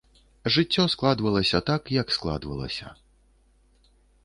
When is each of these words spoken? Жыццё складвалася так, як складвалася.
Жыццё 0.53 0.85
складвалася 0.93 1.59
так, 1.69 1.93
як 1.99 2.07
складвалася. 2.17 2.87